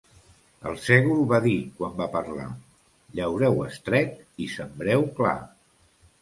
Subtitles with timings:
[0.69, 2.45] El sègol va dir quan va parlar:
[3.19, 5.37] «Llaureu estret i sembreu clar».